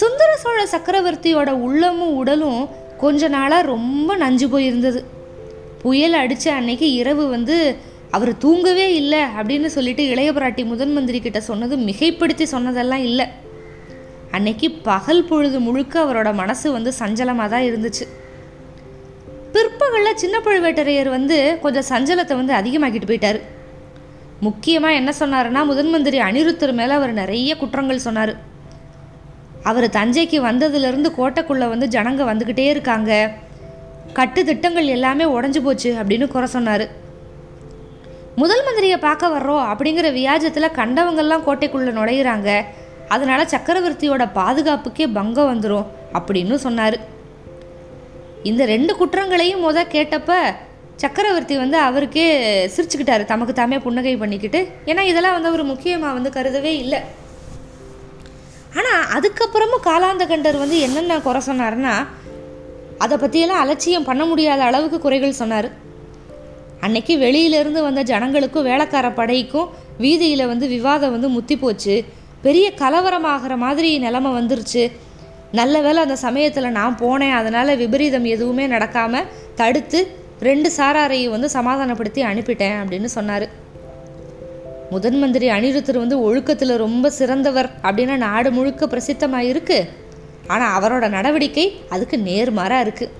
சுந்தர 0.00 0.30
சோழ 0.42 0.60
சக்கரவர்த்தியோட 0.74 1.50
உள்ளமும் 1.66 2.14
உடலும் 2.20 2.60
கொஞ்ச 3.02 3.28
நாளாக 3.34 3.68
ரொம்ப 3.72 4.16
நஞ்சு 4.22 4.46
போயிருந்தது. 4.52 5.00
புயல் 5.82 6.16
அடித்த 6.20 6.46
அன்னைக்கு 6.58 6.86
இரவு 7.00 7.24
வந்து 7.34 7.56
அவர் 8.16 8.32
தூங்கவே 8.44 8.86
இல்லை 9.00 9.20
அப்படின்னு 9.38 9.68
சொல்லிட்டு 9.74 10.02
இளைய 10.12 10.30
பிராட்டி 10.36 10.62
முதன் 10.70 10.92
மந்திரி 10.96 11.18
கிட்ட 11.20 11.40
சொன்னது 11.40 11.76
மிகைப்படுத்தி 11.88 12.44
சொன்னதெல்லாம் 12.54 13.04
இல்லை. 13.08 13.26
அன்னைக்கு 14.36 14.68
பகல் 14.88 15.26
பொழுது 15.30 15.58
முழுக்க 15.66 15.94
அவரோட 16.04 16.30
மனசு 16.34 16.66
வந்து 16.76 16.92
சஞ்சலமாக 17.00 17.48
தான் 17.54 17.66
இருந்துச்சு. 17.70 18.06
பிற்பகலில் 19.54 20.20
சின்ன 20.22 20.36
பழுவேட்டரையர் 20.46 21.10
வந்து 21.16 21.38
கொஞ்சம் 21.64 21.88
சஞ்சலத்தை 21.90 22.36
வந்து 22.40 22.54
அதிகமாக்கிட்டு 22.60 23.10
போயிட்டார். 23.10 23.40
முக்கியமாக 24.46 24.98
என்ன 25.00 25.10
சொன்னாருன்னா 25.20 25.64
முதன் 25.72 25.92
மந்திரி 25.96 26.20
அனிருத்தர் 26.28 26.74
மேலே 26.80 26.94
அவர் 27.00 27.12
நிறைய 27.20 27.56
குற்றங்கள் 27.56 28.06
சொன்னார். 28.06 28.32
அவர் 29.62 29.86
தஞ்சைக்கு 29.96 30.38
வந்ததுலேருந்து 30.48 31.10
கோட்டைக்குள்ளே 31.18 31.68
வந்து 31.72 31.86
ஜனங்க 31.96 32.22
வந்துக்கிட்டே 32.30 32.66
இருக்காங்க. 32.74 33.12
கட்டு 34.18 34.44
திட்டங்கள் 34.44 34.92
எல்லாமே 34.96 35.24
உடஞ்சி 35.24 35.60
போச்சு 35.62 35.90
அப்படின்னு 36.00 36.26
குறை 36.28 36.48
சொன்னார். 36.48 36.84
முதல் 38.36 38.62
மந்திரியை 38.66 38.96
பார்க்க 38.96 39.32
வர்றோம் 39.36 39.64
அப்படிங்கிற 39.72 40.08
வியாஜத்தில் 40.18 40.76
கண்டவங்கள்லாம் 40.80 41.46
கோட்டைக்குள்ளே 41.46 41.92
நுழையிறாங்க. 41.98 42.50
அதனால் 43.08 43.50
சக்கரவர்த்தியோட 43.54 44.24
பாதுகாப்புக்கே 44.34 45.06
பங்கம் 45.18 45.50
வந்துடும் 45.52 45.88
அப்படின்னு 46.18 46.54
சொன்னார். 46.66 46.96
இந்த 48.50 48.64
ரெண்டு 48.64 48.92
குற்றங்களையும் 48.96 49.64
முத 49.64 49.80
கேட்டப்ப 49.96 50.32
சக்கரவர்த்தி 51.02 51.54
வந்து 51.56 51.76
அவருக்கே 51.78 52.26
சிரிச்சுக்கிட்டாரு. 52.74 53.24
தமக்கு 53.24 53.54
தாமே 53.54 53.78
புன்னகை 53.78 54.16
பண்ணிக்கிட்டு. 54.16 54.60
ஏன்னா 54.86 55.00
இதெல்லாம் 55.00 55.32
வந்து 55.32 55.48
அவர் 55.48 55.70
முக்கியமாக 55.72 56.16
வந்து 56.18 56.30
கருதவே 56.36 56.72
இல்லை. 56.84 57.00
அதுக்கப்புறமும் 59.16 59.86
காலாந்த 59.86 60.24
கண்டர் 60.32 60.58
வந்து 60.58 60.80
என்னென்ன 60.80 61.20
குறை 61.20 61.40
சொன்னார்னா 61.46 61.94
அதை 62.98 63.18
பற்றியெல்லாம் 63.18 63.62
அலட்சியம் 63.64 64.08
பண்ண 64.08 64.24
முடியாத 64.24 64.62
அளவுக்கு 64.62 64.98
குறைகள் 64.98 65.40
சொன்னார். 65.40 65.68
அன்னைக்கு 66.80 67.14
வெளியிலேருந்து 67.16 67.80
வந்த 67.82 68.02
ஜனங்களுக்கும் 68.02 68.68
வேலைக்கார 68.70 69.10
படைக்கும் 69.10 69.70
வீதியில் 69.98 70.46
வந்து 70.46 70.66
விவாதம் 70.66 71.10
வந்து 71.10 71.28
முத்தி 71.28 71.56
போச்சு. 71.56 72.04
பெரிய 72.42 72.72
கலவரமாகிற 72.80 73.56
மாதிரி 73.56 73.98
நிலமை 73.98 74.30
வந்துருச்சு. 74.30 74.84
நல்ல 75.52 75.80
வேளை 75.80 76.02
அந்த 76.02 76.16
சமயத்தில் 76.16 76.76
நான் 76.78 76.98
போனேன். 77.00 77.34
அதனால் 77.40 77.76
விபரீதம் 77.76 78.24
எதுவுமே 78.24 78.66
நடக்காமல் 78.66 79.28
தடுத்து 79.54 80.00
ரெண்டு 80.40 80.70
சாராரையும் 80.76 81.34
வந்து 81.36 81.48
சமாதானப்படுத்தி 81.48 82.22
அனுப்பிட்டேன் 82.22 82.78
அப்படின்னு 82.82 83.10
சொன்னார். 83.18 83.46
முதன் 84.92 85.18
மந்திரி 85.22 85.46
அனிருத்தர் 85.56 86.02
வந்து 86.02 86.16
ஒழுக்கத்தில் 86.26 86.80
ரொம்ப 86.84 87.10
சிறந்தவர் 87.18 87.68
அப்படின்னு 87.86 88.14
நாடு 88.26 88.48
முழுக்க 88.56 88.86
பிரசித்தமாக 88.92 89.50
இருக்குது 89.50 89.90
ஆனால் 90.52 90.74
அவரோட 90.78 91.04
நடவடிக்கை 91.16 91.66
அதுக்கு 91.94 92.16
நேர்மாறாக 92.28 92.84
இருக்குது 92.86 93.12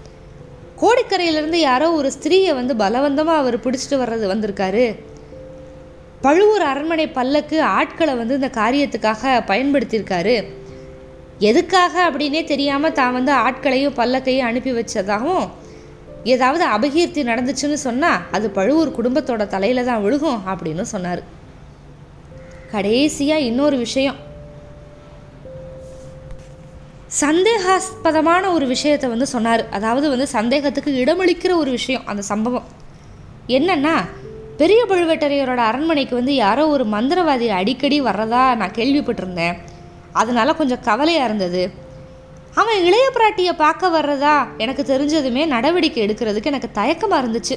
கோடிக்கரையிலேருந்து 0.80 1.58
யாரோ 1.68 1.88
ஒரு 1.98 2.08
ஸ்திரீயை 2.16 2.52
வந்து 2.60 2.74
பலவந்தமாக 2.82 3.40
அவர் 3.42 3.56
பிடிச்சிட்டு 3.64 3.96
வர்றது 4.02 4.26
வந்திருக்காரு. 4.32 4.86
பழுவூர் 6.24 6.64
அரண்மனை 6.70 7.06
பல்லக்கு 7.18 7.58
ஆட்களை 7.76 8.14
வந்து 8.20 8.34
இந்த 8.38 8.50
காரியத்துக்காக 8.60 9.32
பயன்படுத்தியிருக்காரு. 9.50 10.36
எதுக்காக 11.50 11.94
அப்படின்னே 12.08 12.42
தெரியாமல் 12.52 12.96
தான் 12.98 13.14
வந்து 13.18 13.32
ஆட்களையும் 13.44 13.96
பல்லக்கையும் 14.00 14.48
அனுப்பி 14.48 14.72
வச்சதாகவும் 14.78 15.46
ஏதாவது 16.32 16.64
அபகீர்த்தி 16.74 17.22
நடந்துச்சுன்னு 17.30 17.78
சொன்னால் 17.86 18.20
அது 18.38 18.48
பழுவூர் 18.58 18.96
குடும்பத்தோட 18.98 19.46
தலையில் 19.54 19.88
தான் 19.90 20.04
விழுகும் 20.06 20.42
அப்படின்னு 20.52 20.86
சொன்னார். 20.94 21.22
கடைசியாக 22.74 23.46
இன்னொரு 23.50 23.76
விஷயம். 23.76 24.18
சந்தேகாஸ்பதமான 27.20 28.44
ஒரு 28.56 28.66
விஷயத்தை 28.74 29.08
வந்து 29.14 29.26
சொன்னார். 29.34 29.62
அதாவது 29.76 30.06
வந்து 30.12 30.26
சந்தேகத்துக்கு 30.36 30.92
இடமளிக்கிற 31.02 31.52
ஒரு 31.62 31.70
விஷயம் 31.78 32.06
அந்த 32.12 32.22
சம்பவம். 32.30 32.68
என்னன்னா 33.58 33.94
பெரிய 34.60 34.80
பழுவேட்டரையரோட 34.88 35.60
அரண்மனைக்கு 35.70 36.14
வந்து 36.20 36.34
யாரோ 36.34 36.64
ஒரு 36.74 36.84
மந்திரவாதி 36.94 37.46
அடிக்கடி 37.60 37.98
வர்றதா 38.08 38.42
நான் 38.60 38.76
கேள்விப்பட்டிருந்தேன். 38.78 39.56
அதனால 40.20 40.54
கொஞ்சம் 40.60 40.84
கவலையாக 40.88 41.28
இருந்தது. 41.28 41.62
அவன் 42.60 42.80
இளைய 42.88 43.06
பிராட்டியை 43.16 43.52
பார்க்க 43.64 43.94
வர்றதா 43.98 44.34
எனக்கு 44.64 44.82
தெரிஞ்சதுமே 44.92 45.42
நடவடிக்கை 45.54 46.00
எடுக்கிறதுக்கு 46.06 46.50
எனக்கு 46.52 46.70
தயக்கமாக 46.80 47.22
இருந்துச்சு. 47.22 47.56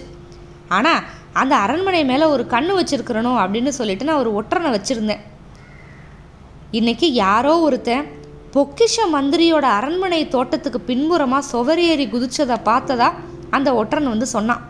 ஆனால் 0.78 1.02
அந்த 1.42 1.54
அரண்மனை 1.64 2.02
மேலே 2.12 2.26
ஒரு 2.34 2.44
கண்ணு 2.54 2.74
வச்சுருக்கிறனோ 2.80 3.32
அப்படின்னு 3.44 3.72
சொல்லிட்டு 3.78 4.08
நான் 4.10 4.22
ஒரு 4.24 4.32
ஒற்றனை 4.40 4.70
வச்சுருந்தேன். 4.76 5.24
இன்னைக்கு 6.80 7.08
யாரோ 7.14 7.54
ஒருத்தன் 7.68 8.06
பொக்கிஷ 8.54 9.06
மந்திரியோட 9.14 9.66
அரண்மனை 9.78 10.20
தோட்டத்துக்கு 10.36 10.80
பின்புறமாக 10.90 11.48
சுவரேறி 11.52 12.06
குதிச்சதை 12.14 12.58
பார்த்ததா 12.70 13.10
அந்த 13.58 13.70
ஒற்றன் 13.82 14.12
வந்து 14.14 14.28
சொன்னான். 14.36 14.64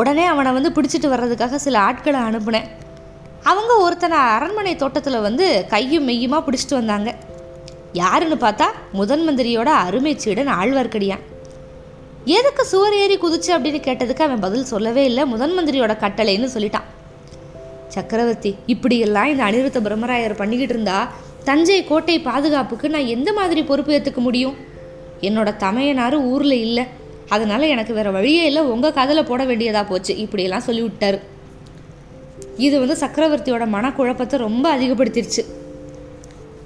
உடனே 0.00 0.24
அவனை 0.32 0.50
வந்து 0.56 0.72
பிடிச்சிட்டு 0.76 1.12
வர்றதுக்காக 1.12 1.60
சில 1.66 1.76
ஆட்களை 1.88 2.20
அனுப்புனேன். 2.28 2.68
அவங்க 3.50 3.72
ஒருத்தனை 3.84 4.18
அரண்மனை 4.34 4.74
தோட்டத்தில் 4.82 5.24
வந்து 5.28 5.46
கையும் 5.74 6.06
மெய்யுமா 6.08 6.40
பிடிச்சிட்டு 6.46 6.78
வந்தாங்க. 6.80 7.10
யாருன்னு 8.02 8.36
பார்த்தா 8.46 8.66
முதன் 8.98 9.24
மந்திரியோட 9.28 9.70
அருமை 9.86 10.12
சீடன் 10.24 10.52
ஆழ்வார்க்கடியான். 10.58 11.24
எதுக்கு 12.34 12.64
சுவர் 12.64 12.94
ஏறி 12.94 13.16
குதிச்சு 13.18 13.50
அப்படின்னு 13.56 13.80
கேட்டதுக்கு 13.86 14.22
அவன் 14.26 14.40
பதில் 14.44 14.64
சொல்லவே 14.64 15.04
இல்லை. 15.04 15.24
முதன் 15.24 15.52
மந்திரியோட 15.58 15.92
கட்டளைன்னு 16.04 16.48
சொல்லிட்டான். 16.54 16.86
சக்கரவர்த்தி 17.88 18.54
இப்படியெல்லாம் 18.66 19.28
இந்த 19.32 19.42
அனிருத்த 19.44 19.80
பிரம்மராயர் 19.86 20.34
பண்ணிக்கிட்டு 20.40 20.74
இருந்தா 20.74 21.12
தஞ்சை 21.44 21.84
கோட்டை 21.84 22.20
பாதுகாப்புக்கு 22.20 22.88
நான் 22.88 23.06
எந்த 23.06 23.32
மாதிரி 23.32 23.62
பொறுப்பு 23.62 23.92
ஏற்றுக்க 23.98 24.16
முடியும்? 24.16 24.56
என்னோட 25.20 25.50
தமையனாரு 25.64 26.16
ஊரில் 26.32 26.56
இல்லை. 26.66 26.84
அதனால 27.28 27.66
எனக்கு 27.66 27.92
வேற 27.94 28.10
வழியே 28.10 28.42
இல்லை. 28.46 28.62
உங்கள் 28.62 28.96
கதில் 28.98 29.28
போட 29.30 29.44
வேண்டியதா 29.44 29.86
போச்சு. 29.86 30.16
இப்படியெல்லாம் 30.24 30.66
சொல்லி 30.68 30.82
விட்டாரு 30.82 31.20
இது 32.56 32.76
வந்து 32.80 32.96
சக்கரவர்த்தியோட 33.06 33.64
மனக்குழப்பத்தை 33.76 34.36
ரொம்ப 34.36 34.66
அதிகப்படுத்திருச்சு. 34.76 35.42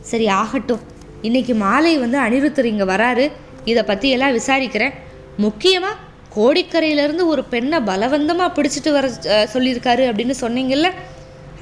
சரி 0.01 0.27
ஆகட்டும். 0.41 0.83
இன்னைக்கு 1.23 1.55
மாலை 1.55 1.99
வந்து 1.99 2.19
அனிருத்தர் 2.19 2.65
இங்கே 2.65 2.85
வராரு. 2.85 3.31
இதை 3.65 3.83
பற்றியெல்லாம் 3.83 4.37
விசாரிக்கிறேன். 4.41 4.95
முக்கியமாக 5.45 5.97
கோடிக்கரையிலேருந்து 6.37 7.25
ஒரு 7.33 7.43
பெண்ணை 7.53 7.79
பலவந்தமாக 7.89 8.55
பிடிச்சிட்டு 8.57 8.91
வர 8.97 9.07
சொல்லியிருக்காரு 9.55 10.03
அப்படின்னு 10.11 10.35
சொன்னீங்கல்ல 10.45 10.89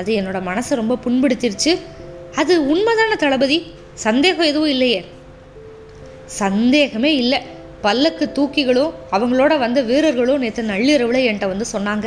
அது 0.00 0.10
என்னோட 0.20 0.38
மனசை 0.48 0.74
ரொம்ப 0.80 0.94
புண்படுத்திருச்சு. 1.04 1.72
அது 2.40 2.54
உண்மைதான 2.72 3.16
தளபதி? 3.22 3.58
சந்தேகம் 4.06 4.50
எதுவும் 4.50 4.72
இல்லையே. 4.74 5.00
சந்தேகமே 6.42 7.10
இல்லை. 7.22 7.40
பல்லக்கு 7.86 8.24
தூக்கிகளும் 8.36 8.92
அவங்களோட 9.16 9.52
வந்த 9.64 9.80
வீரர்களும் 9.88 10.42
நேற்று 10.44 10.62
நள்ளிரவில் 10.70 11.26
என்கிட்ட 11.28 11.48
வந்து 11.52 11.66
சொன்னாங்க. 11.74 12.06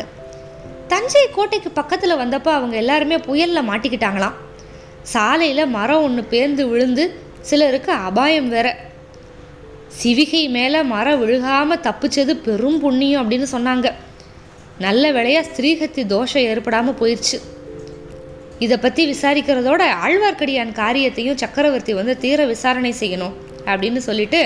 தஞ்சை 0.91 1.25
கோட்டைக்கு 1.35 1.69
பக்கத்தில் 1.79 2.19
வந்தப்போ 2.21 2.51
அவங்க 2.57 2.75
எல்லாருமே 2.83 3.17
புயலில் 3.27 3.67
மாட்டிக்கிட்டாங்களாம். 3.69 4.37
சாலையில் 5.13 5.73
மரம் 5.77 6.03
ஒன்று 6.07 6.23
பேர்ந்து 6.33 6.63
விழுந்து 6.71 7.05
சிலருக்கு 7.49 7.91
அபாயம் 8.09 8.49
வேற. 8.55 8.67
சிவிகை 9.99 10.43
மேலே 10.55 10.79
மரம் 10.91 11.19
விழுகாமல் 11.21 11.83
தப்பிச்சது 11.87 12.33
பெரும் 12.45 12.79
புண்ணியம் 12.83 13.21
அப்படின்னு 13.21 13.47
சொன்னாங்க. 13.55 13.87
நல்ல 14.85 15.03
வேளையாக 15.15 15.47
ஸ்திரீகத்தி 15.49 16.03
தோஷம் 16.13 16.47
ஏற்படாமல் 16.51 16.97
போயிடுச்சு 17.01 17.37
இதை 18.65 18.75
பற்றி 18.77 19.03
விசாரிக்கிறதோட 19.11 19.83
ஆழ்வார்க்கடியான் 20.05 20.73
காரியத்தையும் 20.81 21.39
சக்கரவர்த்தி 21.43 21.93
வந்து 21.99 22.13
தீர 22.23 22.45
விசாரணை 22.51 22.91
செய்யணும் 23.01 23.35
அப்படின்னு 23.71 24.01
சொல்லிட்டு 24.07 24.41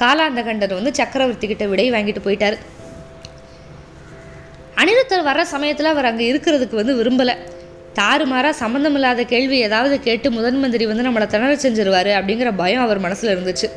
காலாந்தகண்டர் 0.00 0.78
வந்து 0.78 0.92
சக்கரவர்த்தி 1.00 1.46
கிட்ட 1.52 1.64
விடை 1.72 1.86
வாங்கிட்டு 1.94 2.22
போயிட்டார். 2.26 2.56
அனிருத்தர் 4.80 5.28
வர 5.30 5.44
சமயத்தில் 5.54 5.92
அவர் 5.92 6.08
அங்கே 6.10 6.26
இருக்கிறதுக்கு 6.32 6.80
வந்து 6.80 6.94
விரும்பலை. 7.00 7.34
தாறுமாறாக 7.98 8.54
சம்மந்தமில்லாத 8.62 9.22
கேள்வி 9.34 9.56
ஏதாவது 9.68 9.94
கேட்டு 10.06 10.28
முதன் 10.36 10.60
மந்திரி 10.62 10.84
வந்து 10.90 11.06
நம்மளை 11.06 11.26
திணற 11.34 11.52
செஞ்சிருவாரு 11.64 12.12
அப்படிங்கிற 12.18 12.50
பயம் 12.62 12.86
அவர் 12.86 13.04
மனசில் 13.06 13.34
இருந்துச்சு. 13.34 13.68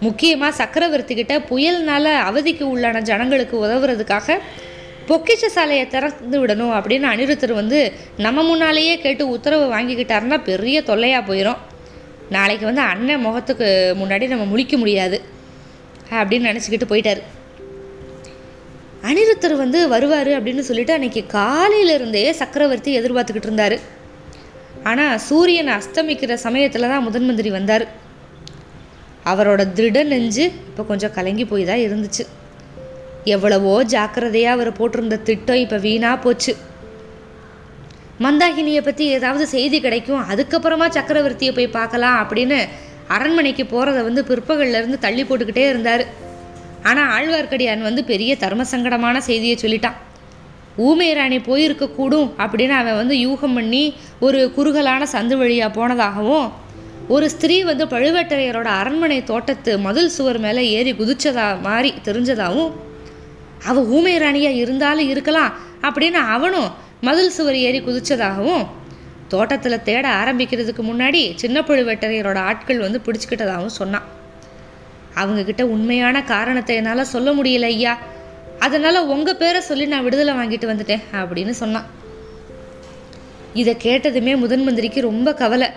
முக்கியமாக 0.00 0.58
சக்கரவர்த்தி 0.60 1.14
கிட்ட 1.14 1.34
புயல்னால 1.50 2.12
அவதிக்கு 2.28 2.64
உள்ளான 2.74 3.02
ஜனங்களுக்கு 3.10 3.56
உதவுறதுக்காக 3.66 4.36
பொக்கிஷ 5.08 5.48
சாலையை 5.56 5.84
திறந்து 5.86 6.36
விடணும் 6.42 6.74
அப்படின்னு 6.78 7.06
அனிருத்தர் 7.12 7.52
வந்து 7.52 7.78
நம்ம 8.16 8.42
முன்னாலேயே 8.42 8.94
கேட்டு 8.98 9.24
உத்தரவு 9.28 9.64
வாங்கிக்கிட்டாருன்னா 9.74 10.38
பெரிய 10.42 10.82
தொல்லையாக 10.82 11.22
போயிடும் 11.30 11.60
நாளைக்கு 12.36 12.64
வந்து 12.66 12.82
அண்ணன் 12.90 13.24
முகத்துக்கு 13.26 13.68
முன்னாடி 14.00 14.26
நம்ம 14.32 14.44
முழிக்க 14.52 14.74
முடியாது 14.78 15.18
அப்படின்னு 16.18 16.48
நினச்சிக்கிட்டு 16.50 16.90
போயிட்டார். 16.90 17.22
அனிருத்தர் 19.08 19.54
வந்து 19.56 19.88
வருவார் 19.88 20.30
அப்படின்னு 20.36 20.62
சொல்லிட்டு 20.68 20.94
அன்றைக்கி 20.96 21.22
காலையிலிருந்தே 21.38 22.30
சக்கரவர்த்தி 22.40 22.92
எதிர்பார்த்துக்கிட்டு 23.00 23.50
இருந்தார். 23.50 23.76
ஆனால் 24.90 25.18
சூரியன் 25.28 25.72
அஸ்தமிக்கிற 25.78 26.34
சமயத்தில் 26.46 26.92
தான் 26.92 27.02
முதன் 27.02 27.26
மந்திரி 27.28 27.50
வந்தார். 27.50 27.84
அவரோட 29.30 29.62
திருட 29.76 29.98
நெஞ்சு 30.12 30.44
இப்போ 30.70 30.82
கொஞ்சம் 30.90 31.14
கலங்கி 31.16 31.44
போய் 31.52 31.68
தான் 31.70 31.84
இருந்துச்சு. 31.86 32.24
எவ்வளவோ 33.34 33.74
ஜாக்கிரதையாக 33.92 34.56
அவர் 34.56 34.70
போட்டிருந்த 34.78 35.16
திட்டம் 35.28 35.62
இப்போ 35.64 35.78
வீணாக 35.86 36.16
போச்சு. 36.24 36.52
மந்தாகினியை 38.24 38.82
பற்றி 38.86 39.04
ஏதாவது 39.16 39.44
செய்தி 39.54 39.78
கிடைக்கும் 39.86 40.24
அதுக்கப்புறமா 40.32 40.86
சக்கரவர்த்தியை 40.96 41.52
போய் 41.58 41.74
பார்க்கலாம் 41.78 42.18
அப்படின்னு 42.22 42.58
அரண்மனைக்கு 43.16 43.64
போகிறத 43.72 43.98
வந்து 44.08 44.22
பிற்பகல்லேருந்து 44.30 44.98
தள்ளி 45.04 45.22
போட்டுக்கிட்டே 45.28 45.64
இருந்தார். 45.70 46.04
ஆனால் 46.90 47.10
ஆழ்வார்க்கடியான் 47.16 47.88
வந்து 47.88 48.02
பெரிய 48.10 48.32
தர்ம 48.42 48.64
சங்கடமான 48.72 49.16
செய்தியை 49.28 49.56
சொல்லிட்டான். 49.62 49.98
ஊமை 50.88 51.08
ராணி 51.18 51.38
போயிருக்கக்கூடும் 51.48 52.28
அப்படின்னு 52.42 52.74
அவன் 52.80 52.98
வந்து 53.00 53.14
யூகம் 53.26 53.56
பண்ணி 53.58 53.82
ஒரு 54.26 54.38
குறுகலான 54.56 55.08
சந்து 55.14 55.36
வழியாக 55.40 55.76
போனதாகவும் 55.78 56.46
ஒரு 57.14 57.26
ஸ்திரீ 57.30 57.56
வந்து 57.68 57.84
பழுவேட்டரையரோட 57.86 58.68
அரண்மனை 58.80 59.24
தோட்டத்து 59.24 59.72
மதில் 59.78 60.12
சுவர் 60.16 60.38
மேலே 60.38 60.62
ஏறி 60.70 60.92
குதிச்சதா 60.92 61.46
மாதிரி 61.60 61.90
தெரிஞ்சதாகவும் 62.04 62.72
அவள் 63.64 63.88
ஊமை 63.96 64.12
ராணியாக 64.18 64.60
இருந்தாலும் 64.62 65.08
இருக்கலாம் 65.12 65.54
அப்படின்னு 65.82 66.20
அவனும் 66.36 66.68
மதில் 67.00 67.34
சுவர் 67.38 67.58
ஏறி 67.66 67.80
குதிச்சதாகவும் 67.80 68.64
தோட்டத்தில் 69.28 69.82
தேட 69.82 70.06
ஆரம்பிக்கிறதுக்கு 70.20 70.84
முன்னாடி 70.90 71.22
சின்ன 71.34 71.60
பழுவேட்டரையரோட 71.60 72.38
ஆட்கள் 72.50 72.84
வந்து 72.84 73.00
பிடிச்சிக்கிட்டதாகவும் 73.06 73.76
சொன்னான். 73.80 74.06
அவங்கக்கிட்ட 75.14 75.62
உண்மையான 75.74 76.22
காரணத்தை 76.22 76.76
என்னால் 76.76 77.10
சொல்ல 77.14 77.30
முடியல 77.32 77.68
ஐயா. 77.74 77.94
அதனால் 78.58 79.06
உங்கள் 79.06 79.36
பேரை 79.36 79.60
சொல்லி 79.60 79.86
நான் 79.86 80.06
விடுதலை 80.06 80.34
வாங்கிட்டு 80.34 80.66
வந்துட்டேன் 80.72 81.06
அப்படின்னு 81.20 81.54
சொன்னான். 81.62 81.86
இதை 83.54 83.76
கேட்டதுமே 83.82 84.34
முதன் 84.36 84.64
மந்திரிக்கு 84.64 85.00
ரொம்ப 85.10 85.34
கவலை. 85.34 85.70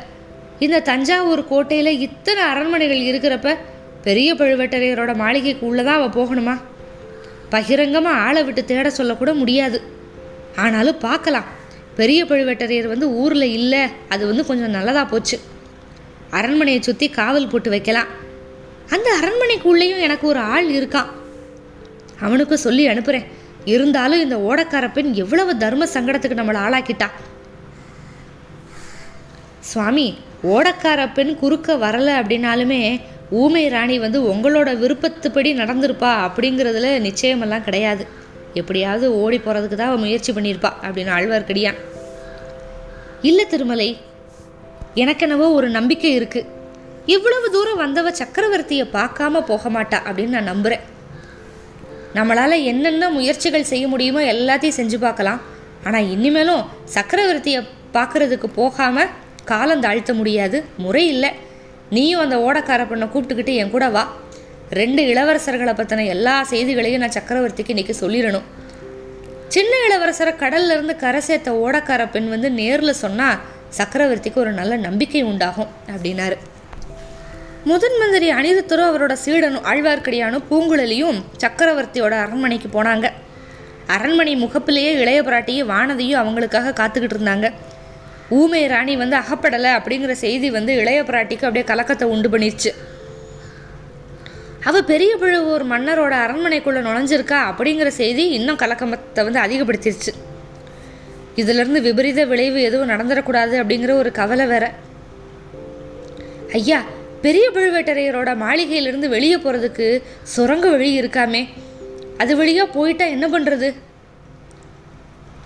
இந்த 0.59 0.79
தஞ்சாவூர் 0.79 1.47
கோட்டையில் 1.47 1.99
இத்தனை 1.99 2.43
அரண்மனைகள் 2.43 3.07
இருக்கிறப்ப 3.09 3.57
பெரிய 4.03 4.33
பழுவேட்டரையரோட 4.33 5.15
மாளிகைக்கு 5.15 5.65
உள்ளே 5.65 5.83
தான் 5.83 5.99
அவள் 5.99 6.17
போகணுமா? 6.19 6.61
பகிரங்கமாக 7.49 8.17
ஆளை 8.17 8.43
விட்டு 8.43 8.65
தேட 8.65 8.89
சொல்லக்கூட 8.89 9.33
முடியாது. 9.33 9.81
ஆனாலும் 10.55 10.97
பார்க்கலாம். 10.97 11.45
பெரிய 11.95 12.25
பழுவேட்டரையர் 12.25 12.87
வந்து 12.87 13.09
ஊரில் 13.09 13.41
இல்லை 13.41 13.81
அது 14.09 14.27
வந்து 14.27 14.45
கொஞ்சம் 14.45 14.69
நல்லதாக 14.69 15.05
போச்சு. 15.09 15.39
அரண்மனையை 16.29 16.81
சுற்றி 16.81 17.09
காவல் 17.09 17.47
போட்டு 17.47 17.69
வைக்கலாம். 17.69 18.05
அந்த 18.89 19.09
அரண்மனைக்குள்ளேயும் 19.19 20.05
எனக்கு 20.07 20.27
ஒரு 20.27 20.39
ஆள் 20.39 20.69
இருக்கான் 20.69 21.11
அவனுக்கும் 22.19 22.65
சொல்லி 22.67 22.87
அனுப்புகிறேன் 22.87 23.27
இருந்தாலும் 23.65 24.21
இந்த 24.21 24.37
ஓடக்கார 24.37 24.91
பெண் 24.91 25.13
எவ்வளவு 25.13 25.57
தர்ம 25.57 25.87
சங்கடத்துக்கு 25.93 26.39
நம்மளை 26.39 26.59
ஆளாக்கிட்டா? 26.65 27.09
சுவாமி 29.69 30.07
ஓடக்கார 30.53 31.01
பெண் 31.17 31.33
குறுக்க 31.41 31.75
வரலை 31.83 32.13
அப்படின்னாலுமே 32.21 32.79
ஊமை 33.41 33.63
ராணி 33.73 33.95
வந்து 34.05 34.19
உங்களோட 34.31 34.69
விருப்பத்துப்படி 34.81 35.51
நடந்திருப்பா 35.59 36.11
அப்படிங்கிறதுல 36.25 36.89
நிச்சயமெல்லாம் 37.05 37.65
கிடையாது. 37.67 38.03
எப்படியாவது 38.59 39.05
ஓடி 39.21 39.37
போகிறதுக்கு 39.37 39.77
தான் 39.77 39.91
அவள் 39.91 40.03
முயற்சி 40.03 40.31
பண்ணியிருப்பா 40.31 40.71
அப்படின்னு 40.85 41.13
ஆழ்வார்க்கடியான் 41.17 41.79
இல்லை 43.29 43.45
திருமலை 43.53 43.89
எனக்கெனவோ 45.03 45.45
ஒரு 45.57 45.67
நம்பிக்கை 45.77 46.11
இருக்குது 46.19 46.49
இவ்வளவு 47.15 47.47
தூரம் 47.55 47.81
வந்தவ 47.83 48.11
சக்கரவர்த்தியை 48.21 48.85
பார்க்காம 48.97 49.41
போக 49.51 49.69
மாட்டா 49.75 49.97
அப்படின்னு 50.07 50.35
நான் 50.37 50.51
நம்புகிறேன் 50.51 50.83
நம்மளால் 52.17 52.63
என்னென்ன 52.71 53.09
முயற்சிகள் 53.17 53.69
செய்ய 53.71 53.85
முடியுமோ 53.87 54.21
எல்லாத்தையும் 54.33 54.79
செஞ்சு 54.79 54.97
பார்க்கலாம். 55.05 55.41
ஆனால் 55.83 56.09
இனிமேலும் 56.15 56.63
சக்கரவர்த்தியை 56.95 57.61
பார்க்கறதுக்கு 57.95 58.47
போகாமல் 58.61 59.11
காலம் 59.45 59.81
தாழ்த்த 59.81 60.13
முடியாது. 60.13 60.65
முறை 60.77 61.07
இல்லை. 61.07 61.31
நீயும் 61.89 62.19
அந்த 62.19 62.37
ஓடக்கார 62.37 62.87
பெண்ணை 62.87 63.07
கூப்பிட்டுக்கிட்டு 63.07 63.55
என் 63.55 63.69
கூட 63.69 63.89
வா. 63.89 64.13
ரெண்டு 64.69 65.03
இளவரசர்களை 65.03 65.73
பற்றின 65.73 66.05
எல்லா 66.05 66.43
செய்திகளையும் 66.43 67.01
நான் 67.01 67.11
சக்கரவர்த்திக்கு 67.11 67.69
இன்றைக்கி 67.71 67.93
சொல்லிடணும். 67.99 68.41
சின்ன 69.47 69.75
இளவரசரை 69.89 70.35
கடல்லிருந்து 70.35 70.95
கரை 70.95 71.21
சேர்த்த 71.21 71.51
ஓடக்கார 71.51 72.09
பெண் 72.11 72.29
வந்து 72.29 72.51
நேரில் 72.51 72.93
சொன்னால் 72.93 73.37
சக்கரவர்த்திக்கு 73.77 74.35
ஒரு 74.35 74.51
நல்ல 74.51 74.75
நம்பிக்கை 74.75 75.23
உண்டாகும் 75.23 75.67
அப்படின்னாரு. 75.87 76.37
முதன் 77.63 77.97
மந்திரி 77.99 78.31
அனிருத்தரும் 78.31 78.89
அவரோட 78.91 79.17
சீடனும் 79.25 79.65
ஆழ்வார்க்கடியானும் 79.65 80.43
பூங்குழலியும் 80.51 81.21
சக்கரவர்த்தியோட 81.39 82.11
அரண்மனைக்கு 82.11 82.83
போனாங்க. 82.83 83.09
அரண்மனை 83.87 84.45
முகப்பிலேயே 84.45 84.91
இளைய 84.95 85.21
பிராட்டியும் 85.21 85.69
வானதியும் 85.69 86.21
அவங்களுக்காக 86.23 86.73
காத்துக்கிட்டு 86.73 87.17
இருந்தாங்க. 87.19 87.53
ஊமை 88.39 88.61
ராணி 88.73 88.93
வந்து 89.01 89.15
அகப்படலை 89.21 89.71
அப்படிங்கிற 89.77 90.13
செய்தி 90.25 90.49
வந்து 90.57 90.73
இளைய 90.81 90.99
பிராட்டிக்கு 91.09 91.47
அப்படியே 91.47 91.65
கலக்கத்தை 91.71 92.05
உண்டு 92.13 92.29
பண்ணிருச்சு. 92.33 92.71
அவள் 94.69 94.89
பெரிய 94.91 95.13
பழுவூர் 95.21 95.63
மன்னரோட 95.71 96.13
அரண்மனைக்குள்ளே 96.25 96.81
நுழைஞ்சிருக்கா 96.87 97.39
அப்படிங்கிற 97.49 97.89
செய்தி 98.01 98.25
இன்னும் 98.37 98.59
கலக்கமத்தை 98.63 99.23
வந்து 99.27 99.41
அதிகப்படுத்திருச்சு. 99.45 100.11
இதிலிருந்து 101.41 101.79
விபரீத 101.87 102.21
விளைவு 102.31 102.59
எதுவும் 102.69 102.91
நடந்துடக்கூடாது 102.93 103.55
அப்படிங்கிற 103.61 103.93
ஒரு 104.01 104.11
கவலை 104.19 104.45
வேற. 104.53 104.65
ஐயா 106.59 106.79
பெரிய 107.25 107.45
பழுவேட்டரையரோட 107.55 108.29
மாளிகையிலிருந்து 108.45 109.07
வெளியே 109.15 109.37
போகிறதுக்கு 109.37 109.87
சுரங்க 110.33 110.65
வழி 110.73 110.89
இருக்காமே. 111.01 111.41
அது 112.23 112.33
வழியாக 112.39 112.73
போயிட்டா 112.77 113.05
என்ன 113.15 113.25
பண்ணுறது 113.35 113.69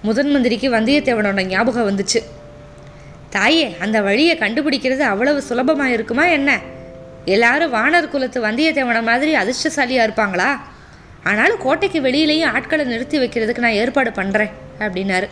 முதன் 0.08 0.32
மந்திரிக்கு 0.34 0.68
வந்தியத்தேவனோட 0.78 1.42
ஞாபகம் 1.54 1.88
வந்துச்சு. 1.90 2.20
தாயே 3.38 3.68
அந்த 3.84 3.98
வழியை 4.08 4.36
கண்டுபிடிக்கிறது 4.38 5.04
அவ்வளவு 5.12 5.40
சுலபமாக 5.50 5.96
இருக்குமா 5.96 6.26
என்ன? 6.38 6.52
எல்லாரும் 7.36 7.74
வானர் 7.74 8.12
குலத்து 8.12 8.40
வந்தியத்தேவனை 8.46 9.02
மாதிரி 9.10 9.32
அதிர்ஷ்டசாலியாக 9.36 10.06
இருப்பாங்களா? 10.08 10.50
ஆனாலும் 11.30 11.62
கோட்டைக்கு 11.64 12.00
வெளியிலேயும் 12.02 12.52
ஆட்களை 12.56 12.84
நிறுத்தி 12.86 13.18
வைக்கிறதுக்கு 13.20 13.66
நான் 13.66 13.80
ஏற்பாடு 13.82 14.12
பண்ணுறேன் 14.20 14.54
அப்படின்னாரு. 14.80 15.28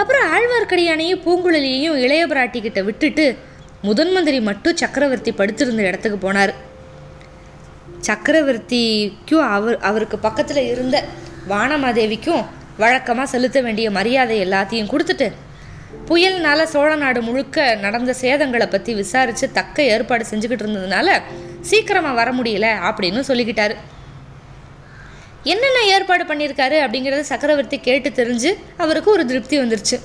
அப்புறம் 0.00 0.26
ஆழ்வார்க்கடியானையும் 0.34 1.22
பூங்குழலியையும் 1.24 1.98
இளைய 2.04 2.22
பிராட்டிக்கிட்ட 2.26 2.80
விட்டுட்டு 2.88 3.26
முதன் 3.88 4.12
மந்திரி 4.12 4.38
மட்டும் 4.48 4.78
சக்கரவர்த்தி 4.82 5.32
படுத்திருந்த 5.32 5.82
இடத்துக்கு 5.88 6.18
போனார். 6.24 6.52
சக்கரவர்த்திக்கும் 8.08 9.46
அவர் 9.56 9.76
அவருக்கு 9.88 10.18
பக்கத்தில் 10.26 10.62
இருந்த 10.72 10.96
வானமாதேவிக்கும் 11.52 12.44
வழக்கமாக 12.82 13.28
செலுத்த 13.34 13.58
வேண்டிய 13.66 13.88
மரியாதை 13.98 14.36
எல்லாத்தையும் 14.46 14.90
கொடுத்துட்டு 14.92 15.28
புயல்னால 16.08 16.62
சோழ 16.72 16.90
நாடு 17.02 17.20
முழுக்க 17.28 17.58
நடந்த 17.84 18.14
சேதங்களை 18.22 18.66
பற்றி 18.70 18.94
விசாரித்து 18.94 19.46
தக்க 19.58 19.82
ஏற்பாடு 19.92 20.24
செஞ்சுக்கிட்டு 20.30 20.64
இருந்ததுனால 20.64 21.08
சீக்கிரமாக 21.70 22.18
வர 22.20 22.30
முடியல 22.38 22.68
அப்படின்னு 22.88 23.20
சொல்லிக்கிட்டாரு. 23.28 23.76
என்னென்ன 25.52 25.78
ஏற்பாடு 25.94 26.24
பண்ணியிருக்காரு 26.24 26.76
அப்படிங்கிறத 26.84 27.24
சக்கரவர்த்தி 27.30 27.78
கேட்டு 27.86 28.10
தெரிஞ்சு 28.18 28.50
அவருக்கு 28.82 29.10
ஒரு 29.16 29.24
திருப்தி 29.30 29.56
வந்துருச்சு. 29.62 29.96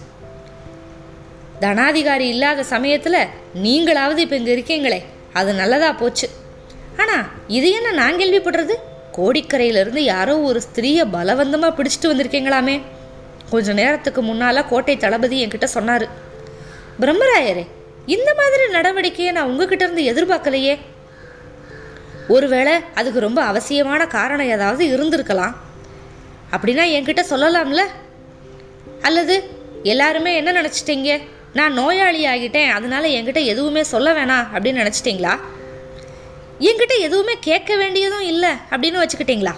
தனாதிகாரி 1.64 2.26
இல்லாத 2.34 2.64
சமயத்தில் 2.74 3.22
நீங்களாவது 3.66 4.22
இப்போ 4.26 4.36
இங்கே 4.36 4.54
இருக்கீங்களே 4.58 5.00
அது 5.40 5.54
நல்லதாக 5.54 5.94
போச்சு. 6.02 6.28
ஆனால் 7.02 7.26
இது 7.58 7.68
என்ன 7.80 7.90
நான் 8.02 8.20
கேள்விப்படுறது? 8.22 8.76
கோடிக்கரையிலிருந்து 9.18 10.02
யாரோ 10.14 10.36
ஒரு 10.50 10.60
ஸ்திரீயை 10.68 11.06
பலவந்தமாக 11.16 11.78
பிடிச்சிட்டு 11.78 12.12
வந்திருக்கீங்களாமே. 12.12 12.76
கொஞ்ச 13.50 13.74
நேரத்துக்கு 13.74 14.22
முன்னால் 14.22 14.68
கோட்டை 14.68 14.98
தளபதி 14.98 15.46
என்கிட்ட 15.46 15.64
சொன்னார். 15.64 16.08
பிரம்மராயரே 17.00 17.68
இந்த 18.06 18.36
மாதிரி 18.38 18.64
நடவடிக்கையை 18.74 19.32
நான் 19.32 19.48
உங்ககிட்ட 19.48 19.90
இருந்து 19.90 20.04
எதிர்பார்க்கலையே. 20.04 20.80
ஒருவேளை 22.28 22.74
அதுக்கு 22.96 23.20
ரொம்ப 23.20 23.44
அவசியமான 23.44 24.08
காரணம் 24.08 24.46
ஏதாவது 24.46 24.86
இருந்திருக்கலாம். 24.86 25.56
அப்படின்னா 26.52 26.84
என்கிட்ட 26.96 27.22
சொல்லலாம்ல? 27.30 27.82
அல்லது 29.02 29.50
எல்லாருமே 29.84 30.36
என்ன 30.36 30.52
நினச்சிட்டீங்க? 30.52 31.22
நான் 31.54 31.74
நோயாளி 31.74 32.26
ஆகிட்டேன் 32.26 32.70
அதனால 32.70 33.08
என்கிட்ட 33.08 33.46
எதுவுமே 33.46 33.84
சொல்ல 33.84 34.14
வேணாம் 34.14 34.48
அப்படின்னு 34.54 34.82
நினச்சிட்டிங்களா? 34.82 35.40
என்கிட்ட 36.60 37.00
எதுவுமே 37.00 37.38
கேட்க 37.40 37.76
வேண்டியதும் 37.76 38.22
இல்லை 38.22 38.50
அப்படின்னு 38.70 39.04
வச்சுக்கிட்டிங்களா? 39.04 39.54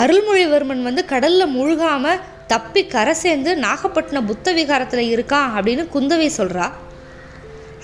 அருள்மொழிவர்மன் 0.00 0.82
வந்து 0.88 1.02
கடலில் 1.12 1.54
முழுகாம 1.56 2.04
தப்பி 2.52 2.82
கரை 2.86 3.14
சேர்ந்து 3.14 3.50
நாகப்பட்டினம் 3.56 4.28
புத்த 4.30 4.52
விகாரத்தில் 4.52 5.10
இருக்கான் 5.14 5.48
அப்படின்னு 5.56 5.84
குந்தவை 5.94 6.28
சொல்கிறா 6.36 6.66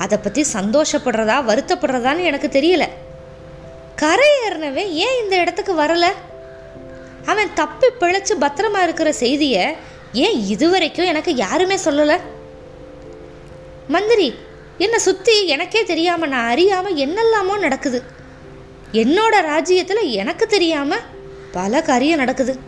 அதை 0.04 0.16
பற்றி 0.18 0.42
சந்தோஷப்படுறதா 0.52 1.36
வருத்தப்படுறதான்னு 1.48 2.28
எனக்கு 2.30 2.48
தெரியல. 2.56 2.84
கரை 4.02 4.28
ஏறினவே 4.44 4.84
ஏன் 5.04 5.18
இந்த 5.22 5.34
இடத்துக்கு 5.42 5.74
வரல? 5.82 6.06
அவன் 7.26 7.52
தப்பி 7.54 7.88
பிழைச்சு 8.00 8.34
பத்திரமா 8.44 8.80
இருக்கிற 8.82 9.10
செய்தியை 9.22 9.64
ஏன் 10.24 10.38
இதுவரைக்கும் 10.54 11.10
எனக்கு 11.12 11.34
யாருமே 11.34 11.76
சொல்லலை? 11.84 12.16
மந்திரி 13.94 14.28
என்னை 14.84 14.98
சுற்றி 14.98 15.34
எனக்கே 15.54 15.82
தெரியாமல் 15.84 16.32
நான் 16.34 16.50
அறியாமல் 16.50 17.00
என்னெல்லாமோ 17.04 17.56
நடக்குது. 17.58 18.00
என்னோட 19.02 19.34
ராஜ்யத்தில் 19.52 20.10
எனக்கு 20.22 20.46
தெரியாமல் 20.46 21.06
பல 21.54 21.82
காரியம் 21.82 22.18
நடக்குது. 22.18 22.58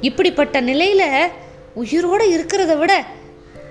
இப்படிப்பட்ட 0.00 0.60
நிலையில் 0.60 1.28
உயிரோடு 1.74 2.24
இருக்கிறத 2.36 2.78
விட 2.78 2.92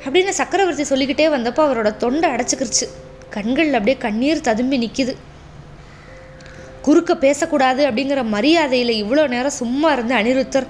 அப்படின்னு 0.05 0.29
சக்கரவர்த்தி 0.29 0.83
சொல்லிக்கிட்டே 0.83 1.27
வந்தப்போ 1.27 1.61
அவரோட 1.67 1.97
தொண்டை 1.97 2.29
அடைச்சிக்கிருச்சு. 2.29 2.85
கண்கள் 3.29 3.71
அப்படியே 3.73 3.97
கண்ணீர் 3.97 4.45
ததும்பி 4.47 4.77
நிற்கிது 4.83 5.13
குறுக்க 6.81 7.15
பேசக்கூடாது 7.15 7.81
அப்படிங்கிற 7.91 8.23
மரியாதையில் 8.25 8.93
இவ்வளோ 9.03 9.27
நேரம் 9.27 9.59
சும்மா 9.61 9.91
இருந்த 9.91 10.15
அனிருத்தர் 10.15 10.67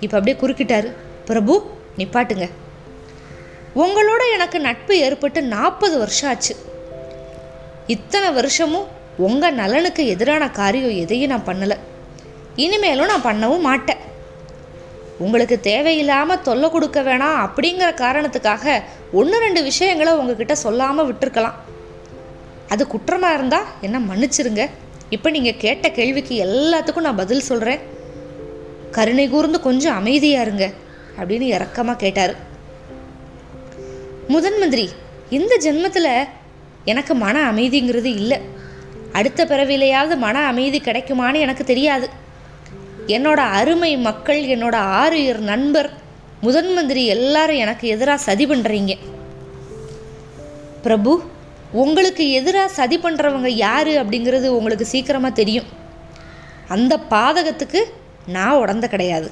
இப்போ 0.00 0.18
அப்படியே 0.18 0.36
குறுக்கிட்டாரு. 0.40 0.92
பிரபு 1.24 1.54
நிப்பாட்டுங்க. 1.98 2.46
உங்களோட 3.76 4.22
எனக்கு 4.34 4.60
நட்பு 4.60 4.98
ஏற்பட்டு 4.98 5.42
நாற்பது 5.42 5.98
வருஷம் 5.98 6.30
ஆச்சு. 6.30 6.56
இத்தனை 7.86 8.30
வருஷமும் 8.30 8.86
உங்கள் 9.16 9.54
நலனுக்கு 9.54 10.06
எதிரான 10.06 10.50
காரியம் 10.50 10.96
எதையும் 10.96 11.30
நான் 11.30 11.46
பண்ணலை. 11.46 11.76
இனிமேலும் 12.64 13.10
நான் 13.12 13.26
பண்ணவும் 13.28 13.66
மாட்டேன். 13.68 14.02
உங்களுக்கு 15.24 15.56
தேவையில்லாமல் 15.68 16.42
தொல்லை 16.46 16.68
கொடுக்க 16.74 16.98
வேணாம் 17.08 17.38
அப்படிங்கிற 17.44 17.90
காரணத்துக்காக 18.02 18.74
ஒன்று 19.20 19.36
ரெண்டு 19.44 19.60
விஷயங்களை 19.68 20.12
உங்ககிட்ட 20.20 20.54
சொல்லாமல் 20.64 21.08
விட்டுருக்கலாம். 21.08 21.56
அது 22.74 22.82
குற்றமாக 22.94 23.36
இருந்தால் 23.38 23.68
என்ன 23.86 23.96
மன்னிச்சிருங்க. 24.08 24.62
இப்போ 25.14 25.28
நீங்கள் 25.36 25.60
கேட்ட 25.64 25.86
கேள்விக்கு 25.98 26.34
எல்லாத்துக்கும் 26.46 27.06
நான் 27.08 27.20
பதில் 27.22 27.46
சொல்கிறேன் 27.50 27.82
கருணை 28.96 29.26
கூர்ந்து 29.34 29.58
கொஞ்சம் 29.68 29.96
அமைதியாக 30.00 30.44
இருங்க 30.46 30.66
அப்படின்னு 31.18 31.46
இறக்கமாக 31.56 32.00
கேட்டார். 32.04 32.34
முதன் 34.34 34.58
மந்திரி 34.62 34.86
இந்த 35.38 35.54
ஜென்மத்தில் 35.64 36.12
எனக்கு 36.92 37.12
மன 37.24 37.36
அமைதிங்கிறது 37.50 38.10
இல்லை. 38.20 38.38
அடுத்த 39.18 39.40
பிறவிலையாவது 39.50 40.14
மன 40.26 40.36
அமைதி 40.52 40.78
கிடைக்குமான்னு 40.88 41.44
எனக்கு 41.46 41.64
தெரியாது. 41.72 42.06
என்னோட 43.14 43.40
அருமை 43.58 43.90
மக்கள் 44.06 44.40
என்னோட 44.54 44.76
ஆறுயிர் 45.00 45.40
நண்பர் 45.50 45.88
முதன் 46.46 46.70
மந்திரி 46.76 47.02
எல்லாரும் 47.14 47.60
எனக்கு 47.64 47.84
எதிராக 47.94 48.24
சதி 48.26 48.44
பண்ணுறீங்க 48.50 48.94
பிரபு 50.84 51.12
உங்களுக்கு 51.82 52.24
எதிராக 52.38 52.74
சதி 52.78 52.96
பண்ணுறவங்க 53.04 53.50
யார் 53.66 53.90
அப்படிங்கிறது 54.00 54.48
உங்களுக்கு 54.58 54.86
சீக்கிரமாக 54.92 55.38
தெரியும். 55.40 55.68
அந்த 56.74 56.94
பாதகத்துக்கு 57.12 57.80
நான் 58.36 58.60
உடந்த 58.62 58.86
கிடையாது. 58.94 59.28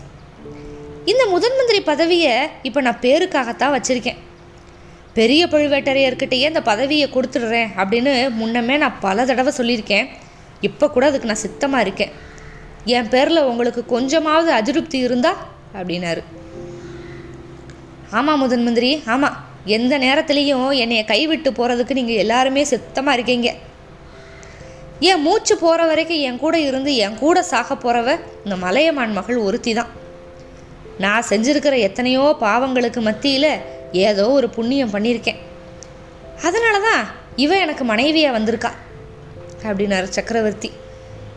இந்த 1.13 1.23
முதன் 1.33 1.57
மந்திரி 1.59 1.81
பதவியை 1.91 2.35
இப்போ 2.69 2.81
நான் 2.87 3.03
பேருக்காகத்தான் 3.07 3.75
வச்சுருக்கேன். 3.77 4.21
பெரிய 5.19 5.43
பழுவேட்டரையர்கிட்டயே 5.53 6.47
இந்த 6.51 6.63
பதவியை 6.71 7.09
கொடுத்துடுறேன் 7.17 7.73
அப்படின்னு 7.81 8.13
முன்னமே 8.41 8.77
நான் 8.85 9.01
பல 9.07 9.25
தடவை 9.31 9.53
சொல்லியிருக்கேன். 9.59 10.09
இப்போ 10.69 10.87
கூட 10.95 11.05
அதுக்கு 11.11 11.31
நான் 11.33 11.45
சித்தமாக 11.47 11.85
இருக்கேன். 11.87 12.15
என் 12.87 13.09
பேரில் 13.09 13.49
உங்களுக்கு 13.51 13.87
கொஞ்சமாவது 13.87 14.53
அதிருப்தி 14.53 14.99
இருந்தா? 14.99 15.33
அப்படின்னாரு. 15.79 16.23
ஆமாம் 18.11 18.39
முதன் 18.39 18.63
மந்திரி 18.63 19.03
ஆமாம் 19.07 19.37
எந்த 19.65 19.99
நேரத்துலேயும் 19.99 20.71
என்னைய 20.73 21.05
கைவிட்டு 21.05 21.51
போகிறதுக்கு 21.51 21.93
நீங்கள் 21.93 22.17
எல்லாருமே 22.17 22.65
சித்தமாக 22.65 23.17
இருக்கீங்க. 23.17 23.55
என் 25.01 25.23
மூச்சு 25.23 25.57
போகிற 25.57 25.87
வரைக்கும் 25.87 26.19
என் 26.19 26.39
கூட 26.39 26.61
இருந்து 26.61 26.97
என் 26.97 27.19
கூட 27.19 27.43
சாக 27.43 27.75
போகிறவ 27.75 28.19
இந்த 28.45 28.57
மலையமான் 28.57 29.13
மகள் 29.13 29.37
ஒருத்தி 29.37 29.75
தான் 29.75 29.91
நான் 30.99 31.29
செஞ்சிருக்கிற 31.31 31.79
எத்தனையோ 31.79 32.37
பாவங்களுக்கு 32.41 33.01
மத்தியில் 33.01 33.51
ஏதோ 33.93 34.29
ஒரு 34.29 34.51
புண்ணியம் 34.51 34.95
பண்ணியிருக்கேன் 34.95 35.41
அதனால 36.43 36.81
தான் 36.81 37.05
இவன் 37.37 37.59
எனக்கு 37.59 37.85
மனைவியாக 37.85 38.39
வந்திருக்கா 38.39 38.71
அப்படின்னாரு 39.63 40.05
சக்கரவர்த்தி. 40.09 40.71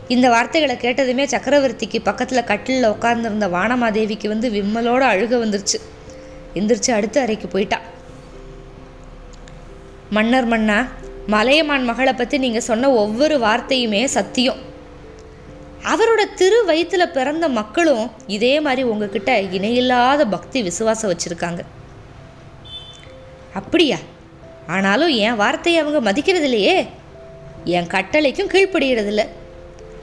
இந்த 0.08 0.28
வார்த்தைகளை 0.28 0.76
கேட்டதுமே 0.76 1.24
சக்கரவர்த்திக்கு 1.24 2.00
பக்கத்தில் 2.02 2.44
கட்டிலில் 2.44 2.88
உட்கார்ந்திருந்த 2.88 3.48
வானமாதேவிக்கு 3.48 4.28
வந்து 4.28 4.50
விம்மலோட 4.50 5.02
அழுக 5.02 5.34
வந்துருச்சு. 5.36 5.80
எந்திரிச்சு 6.54 6.90
அடுத்த 6.90 7.20
அறைக்கு 7.20 7.48
போயிட்டா. 7.48 7.80
மன்னர் 10.10 10.44
மன்னா 10.44 10.86
மலையமான் 11.26 11.84
மகளை 11.84 12.12
பற்றி 12.12 12.38
நீங்கள் 12.38 12.60
சொன்ன 12.60 12.90
ஒவ்வொரு 12.90 13.38
வார்த்தையுமே 13.38 14.04
சத்தியம். 14.04 14.56
அவரோட 15.84 16.34
திரு 16.34 16.64
வயிற்றுல 16.66 17.12
பிறந்த 17.12 17.48
மக்களும் 17.48 18.10
இதே 18.26 18.60
மாதிரி 18.60 18.82
உங்ககிட்ட 18.82 19.40
இணையில்லாத 19.40 20.26
பக்தி 20.26 20.62
விசுவாசம் 20.62 21.14
வச்சுருக்காங்க. 21.14 21.58
அப்படியா? 23.54 23.96
ஆனாலும் 24.66 25.08
என் 25.08 25.36
வார்த்தையை 25.36 25.82
அவங்க 25.82 26.12
மதிக்கிறதில்லையே. 26.12 26.86
என் 27.64 27.86
கட்டளைக்கும் 27.86 28.48
கீழ்ப்படுகிறதில்ல 28.48 29.26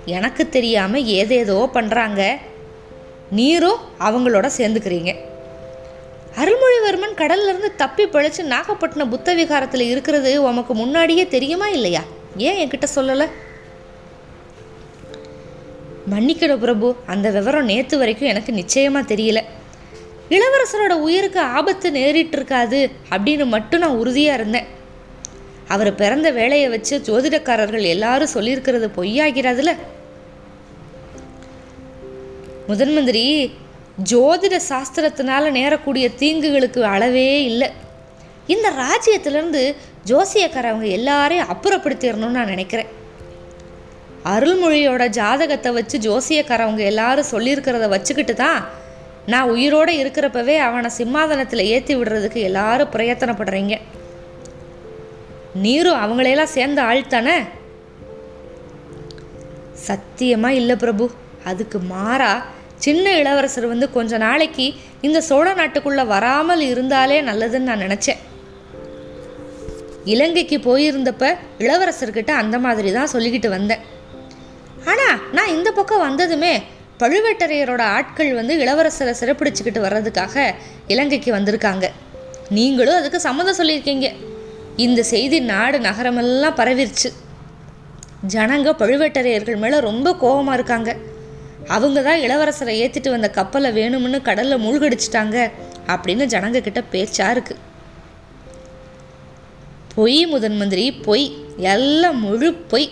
எனக்கு 0.05 0.49
தெரியாமல் 0.49 1.05
ஏதேதோ 1.05 1.69
பண்ணுறாங்க 1.73 2.37
நீரும் 3.29 3.79
அவங்களோட 3.99 4.49
சேர்ந்துக்கிறீங்க. 4.57 5.15
அருள்மொழிவர்மன் 6.35 7.17
கடல்லேருந்து 7.17 7.75
தப்பி 7.75 8.03
பிழைச்சி 8.03 8.43
நாகப்பட்டினம் 8.43 9.09
புத்த 9.09 9.33
விகாரத்தில் 9.33 9.89
இருக்கிறது 9.89 10.43
உமக்கு 10.43 10.73
முன்னாடியே 10.73 11.27
தெரியுமா 11.27 11.67
இல்லையா? 11.67 12.01
ஏன் 12.37 12.57
என்கிட்ட 12.61 12.87
சொல்லலை? 12.95 13.27
மன்னிக்கணும் 16.11 16.57
பிரபு 16.57 16.95
அந்த 17.05 17.29
விவரம் 17.29 17.65
நேற்று 17.65 17.97
வரைக்கும் 17.97 18.27
எனக்கு 18.27 18.53
நிச்சயமாக 18.53 19.15
தெரியல. 19.15 19.41
இளவரசரோட 20.29 20.93
உயிருக்கு 20.93 21.39
ஆபத்து 21.39 21.91
நேரிட்டு 21.91 22.37
இருக்காது 22.39 22.91
அப்படின்னு 23.09 23.45
மட்டும் 23.45 23.79
நான் 23.79 23.95
உறுதியாக 23.95 24.39
இருந்தேன். 24.39 24.65
அவர் 25.67 25.95
பிறந்த 25.95 26.31
வேலையை 26.31 26.69
வச்சு 26.69 27.01
ஜோதிடக்காரர்கள் 27.05 27.81
எல்லாரும் 27.81 28.33
சொல்லியிருக்கிறது 28.33 28.87
பொய்யாகிறதுல 28.97 29.75
முதன் 32.67 32.93
மந்திரி 32.93 33.23
ஜோதிட 34.11 34.55
சாஸ்திரத்தினால 34.69 35.49
நேரக்கூடிய 35.57 36.05
தீங்குகளுக்கு 36.21 36.81
அளவே 36.93 37.27
இல்லை. 37.49 37.67
இந்த 38.53 38.67
ராஜ்யத்திலேருந்து 38.83 39.61
ஜோசியக்காரவங்க 40.09 40.87
எல்லாரையும் 40.97 41.51
அப்புறப்படுத்திடணும்னு 41.53 42.37
நான் 42.37 42.53
நினைக்கிறேன். 42.53 42.89
அருள்மொழியோட 44.33 45.03
ஜாதகத்தை 45.17 45.71
வச்சு 45.77 45.97
ஜோசியக்காரவங்க 46.07 46.83
எல்லாரும் 46.91 47.31
சொல்லியிருக்கிறத 47.33 47.87
வச்சுக்கிட்டு 47.95 48.35
தான் 48.43 48.61
நான் 49.33 49.51
உயிரோடு 49.55 49.93
இருக்கிறப்பவே 50.03 50.55
அவனை 50.67 50.89
சிம்மாதனத்தில் 50.97 51.69
ஏற்றி 51.73 51.93
விடுறதுக்கு 51.95 52.41
எல்லாரும் 52.49 52.93
பிரயத்தனப்படுறீங்க. 52.95 53.77
நீரும் 55.65 56.01
அவங்களையெல்லாம் 56.03 56.55
சேர்ந்த 56.57 56.81
ஆள் 56.89 57.11
தானே? 57.13 57.37
சத்தியமாக 59.87 60.59
இல்லை 60.61 60.75
பிரபு. 60.85 61.07
அதுக்கு 61.51 61.79
மாறா 61.79 62.31
சின்ன 62.85 63.11
இளவரசர் 63.21 63.67
வந்து 63.73 63.87
கொஞ்ச 63.91 64.17
நாளைக்கு 64.17 64.65
இந்த 65.07 65.19
சோழ 65.21 65.47
நாட்டுக்குள்ளே 65.53 66.03
வராமல் 66.13 66.63
இருந்தாலே 66.71 67.17
நல்லதுன்னு 67.21 67.69
நான் 67.69 67.83
நினச்சேன். 67.85 68.21
இலங்கைக்கு 70.13 70.57
போயிருந்தப்ப 70.57 71.25
இளவரசர்கிட்ட 71.65 72.31
அந்த 72.41 72.59
மாதிரி 72.65 72.89
தான் 72.91 73.11
சொல்லிக்கிட்டு 73.13 73.49
வந்தேன். 73.57 73.83
ஆனால் 74.91 75.19
நான் 75.33 75.53
இந்த 75.55 75.69
பக்கம் 75.71 76.05
வந்ததுமே 76.07 76.53
பழுவேட்டரையரோட 76.99 77.83
ஆட்கள் 77.95 78.31
வந்து 78.33 78.53
இளவரசரை 78.63 79.13
சிறப்பிடிச்சுக்கிட்டு 79.21 79.81
வர்றதுக்காக 79.85 80.53
இலங்கைக்கு 80.87 81.31
வந்திருக்காங்க. 81.37 81.85
நீங்களும் 82.49 82.99
அதுக்கு 82.99 83.19
சம்மதம் 83.27 83.57
சொல்லியிருக்கீங்க. 83.59 84.09
இந்த 84.85 85.01
செய்தி 85.03 85.39
நாடு 85.51 85.77
நகரமெல்லாம் 85.79 86.59
பரவிருச்சு. 86.59 87.09
ஜனங்க 88.33 88.69
பழுவேட்டரையர்கள் 88.81 89.61
மேலே 89.63 89.79
ரொம்ப 89.79 90.07
கோபமாக 90.23 90.57
இருக்காங்க. 90.59 90.91
அவங்க 91.67 92.01
தான் 92.01 92.19
இளவரசரை 92.19 92.73
ஏற்றிட்டு 92.83 93.09
வந்த 93.09 93.29
கப்பலை 93.29 93.71
வேணும்னு 93.71 94.21
கடலில் 94.21 94.57
மூழ்கடிச்சிட்டாங்க 94.57 95.51
அப்படின்னு 95.87 96.25
ஜனங்க 96.25 96.61
கிட்ட 96.61 96.83
பேச்சா 96.91 97.31
இருக்கு. 97.31 97.57
பொய் 99.95 100.25
முதன் 100.25 100.57
மந்திரி 100.57 100.91
பொய். 100.91 101.45
எல்லாம் 101.57 102.19
முழு 102.19 102.53
பொய். 102.53 102.89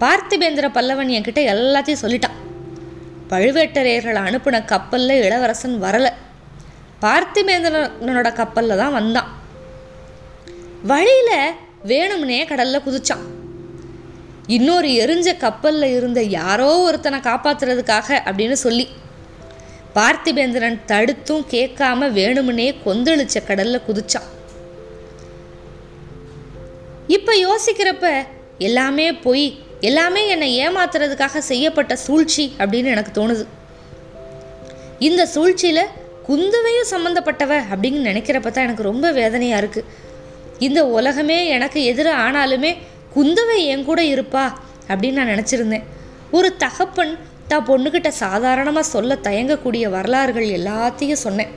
பார்த்திபேந்திர 0.00 0.68
பல்லவன் 0.68 1.08
என்கிட்ட 1.08 1.40
எல்லாத்தையும் 1.54 2.02
சொல்லிட்டான். 2.02 2.38
பழுவேட்டரையர்களை 3.28 4.20
அனுப்பின 4.28 4.64
கப்பலில் 4.64 5.22
இளவரசன் 5.22 5.82
வரலை. 5.82 6.12
பார்த்திபேந்திரனோட 7.02 8.32
கப்பலில் 8.32 8.76
தான் 8.76 8.92
வந்தான். 8.92 9.38
வழியில் 10.82 11.54
வேணும்னே 11.86 12.46
கடலில் 12.46 12.80
குதிச்சான். 12.80 13.39
இன்னொரு 14.54 14.88
எரிஞ்ச 15.02 15.28
கப்பலில் 15.44 15.94
இருந்த 15.96 16.20
யாரோ 16.38 16.68
ஒருத்தனை 16.86 17.18
காப்பாத்துறதுக்காக 17.28 18.08
அப்படின்னு 18.28 18.56
சொல்லி 18.64 18.86
பார்த்திபேந்திரன் 19.96 20.78
தடுத்தும் 20.90 21.44
கேட்காம 21.54 22.08
வேணும்னே 22.18 22.68
கொந்தளிச்ச 22.84 23.36
கடலில் 23.48 23.86
குதிச்சான். 23.86 24.28
இப்போ 27.16 27.32
யோசிக்கிறப்ப 27.46 28.08
எல்லாமே 28.68 29.06
பொய் 29.24 29.46
எல்லாமே 29.88 30.22
என்னை 30.34 30.48
ஏமாத்துறதுக்காக 30.64 31.40
செய்யப்பட்ட 31.50 31.92
சூழ்ச்சி 32.06 32.44
அப்படின்னு 32.60 32.92
எனக்கு 32.94 33.12
தோணுது. 33.18 33.44
இந்த 35.08 35.22
சூழ்ச்சியில் 35.34 35.84
குந்துவையும் 36.28 36.90
சம்மந்தப்பட்டவ 36.92 37.52
அப்படின்னு 37.72 38.00
நினைக்கிறப்ப 38.10 38.50
தான் 38.50 38.66
எனக்கு 38.68 38.88
ரொம்ப 38.90 39.06
வேதனையாக 39.18 39.62
இருக்குது 39.62 39.88
இந்த 40.66 40.80
உலகமே 40.98 41.38
எனக்கு 41.56 41.80
எதிராக 41.90 42.22
ஆனாலுமே 42.24 42.72
குந்தவை 43.14 43.58
என் 43.72 43.86
கூட 43.88 44.00
இருப்பா 44.14 44.44
அப்படின்னு 44.90 45.18
நான் 45.20 45.32
நினச்சிருந்தேன். 45.34 45.86
ஒரு 46.36 46.48
தகப்பன் 46.56 47.14
தான் 47.48 47.66
பொண்ணுக்கிட்ட 47.68 48.10
சாதாரணமாக 48.24 48.90
சொல்ல 48.94 49.16
தயங்கக்கூடிய 49.26 49.84
வரலாறுகள் 49.88 50.54
எல்லாத்தையும் 50.58 51.24
சொன்னேன். 51.26 51.50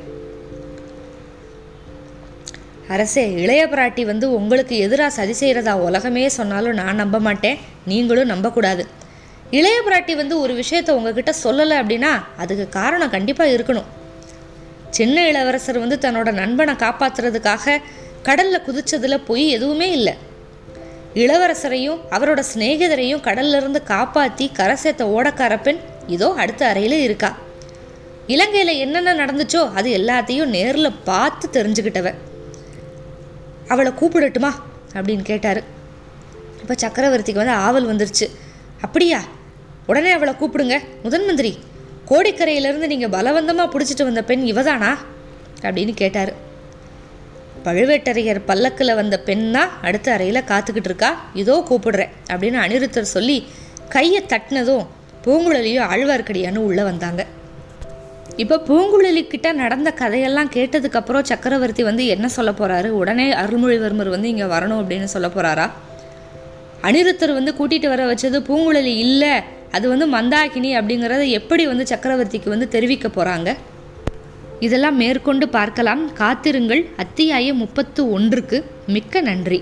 அரசே 2.94 3.24
இளைய 3.44 3.64
பிராட்டி 3.74 4.04
வந்து 4.06 4.26
உங்களுக்கு 4.40 4.76
எதிராக 4.86 5.16
சதி 5.18 5.36
செய்கிறதா 5.42 5.74
உலகமே 5.88 6.24
சொன்னாலும் 6.40 6.80
நான் 6.82 7.00
நம்ப 7.02 7.20
மாட்டேன். 7.20 7.60
நீங்களும் 7.92 8.32
நம்பக்கூடாது 8.34 8.84
இளைய 9.60 9.78
பிராட்டி 9.88 10.14
வந்து 10.16 10.36
ஒரு 10.40 10.54
விஷயத்த 10.62 10.92
உங்ககிட்ட 10.98 11.32
சொல்லலை 11.44 11.76
அப்படின்னா 11.82 12.12
அதுக்கு 12.44 12.66
காரணம் 12.80 13.14
கண்டிப்பாக 13.16 13.54
இருக்கணும். 13.56 13.90
சின்ன 14.90 15.18
இளவரசர் 15.30 15.84
வந்து 15.84 15.98
தன்னோட 16.06 16.30
நண்பனை 16.42 16.74
காப்பாற்றுறதுக்காக 16.84 17.82
கடலில் 18.28 18.66
குதிச்சதில் 18.68 19.26
பொய் 19.30 19.46
எதுவுமே 19.48 19.88
இல்லை. 19.92 20.14
இளவரசரையும் 21.14 22.00
அவரோட 22.12 22.44
சிநேகிதரையும் 22.56 23.22
கடல்லிருந்து 23.22 23.84
காப்பாற்றி 23.84 24.52
கரை 24.52 24.76
சேர்த்த 24.76 25.06
ஓடக்கார 25.06 25.62
பெண் 25.62 25.80
இதோ 26.08 26.34
அடுத்த 26.38 26.68
அறையில் 26.68 27.02
இருக்கா. 27.02 27.38
இலங்கையில் 28.28 28.78
என்னென்ன 28.78 29.14
நடந்துச்சோ 29.14 29.74
அது 29.74 29.98
எல்லாத்தையும் 29.98 30.46
நேரில் 30.46 30.92
பார்த்து 31.04 31.64
தெரிஞ்சுக்கிட்டவ. 31.64 32.14
அவளை 33.68 33.92
கூப்பிடட்டுமா? 33.92 34.52
அப்படின்னு 34.94 35.24
கேட்டார். 35.24 35.64
இப்போ 36.62 36.76
சக்கரவர்த்திக்கு 36.88 37.34
வந்து 37.34 37.52
ஆவல் 37.52 37.88
வந்துருச்சு. 37.88 38.30
அப்படியா? 38.82 39.22
உடனே 39.88 40.12
அவளை 40.12 40.34
கூப்பிடுங்க. 40.34 40.80
முதன் 41.04 41.26
மந்திரி 41.26 41.60
கோடிக்கரையிலேருந்து 42.08 42.88
நீங்கள் 42.88 43.10
பலவந்தமாக 43.10 43.78
பிடிச்சிட்டு 43.78 44.04
வந்த 44.04 44.24
பெண் 44.24 44.42
இவதானா? 44.42 44.98
அப்படின்னு 45.62 45.94
கேட்டார். 45.94 46.52
பழுவேட்டரையர் 47.66 48.40
பல்லக்கில் 48.46 48.96
வந்த 48.96 49.16
பெண்ணா 49.26 49.64
அடுத்த 49.82 50.08
அறையில் 50.14 50.48
காத்துக்கிட்டு 50.52 50.90
இருக்கா? 50.92 51.12
இதோ 51.34 51.56
கூப்பிடுறேன் 51.70 52.12
அப்படின்னு 52.32 52.60
அனிருத்தர் 52.66 53.14
சொல்லி 53.16 53.38
கையை 53.90 54.22
தட்டினதும் 54.34 54.86
பூங்குழலியும் 55.26 55.88
ஆழ்வார்க்கடியான்னு 55.92 56.66
உள்ளே 56.70 56.84
வந்தாங்க. 56.84 57.22
இப்போ 58.38 58.56
பூங்குழலிக்கிட்ட 58.68 59.48
நடந்த 59.54 59.90
கதையெல்லாம் 59.92 60.50
கேட்டதுக்கப்புறம் 60.54 61.28
சக்கரவர்த்தி 61.32 61.84
வந்து 61.84 62.06
என்ன 62.06 62.28
சொல்ல 62.28 62.52
போகிறாரு 62.52 62.90
உடனே 63.02 63.28
அருள்மொழிவர்மர் 63.32 64.10
வந்து 64.10 64.28
இங்கே 64.28 64.48
வரணும் 64.54 64.80
அப்படின்னு 64.82 65.10
சொல்ல 65.16 65.28
போகிறாரா 65.28 65.66
அனிருத்தர் 66.88 67.34
வந்து 67.34 67.52
கூட்டிகிட்டு 67.60 67.88
வர 67.88 68.06
வச்சது 68.06 68.40
பூங்குழலி 68.48 68.94
இல்லை 69.06 69.34
அது 69.72 69.86
வந்து 69.88 70.08
மந்தாகினி 70.08 70.72
அப்படிங்கிறத 70.80 71.28
எப்படி 71.30 71.66
வந்து 71.66 71.86
சக்கரவர்த்திக்கு 71.90 72.50
வந்து 72.50 72.68
தெரிவிக்க 72.68 73.08
போகிறாங்க 73.08 73.50
இதெல்லாம் 74.66 74.96
மேற்கொண்டு 74.96 75.46
பார்க்கலாம். 75.50 76.04
காத்திருங்கள். 76.14 76.82
அத்தியாயம் 77.04 77.58
முப்பத்து 77.58 78.02
ஒன்றுக்கு 78.12 78.58
மிக்க 78.88 79.22
நன்றி. 79.22 79.60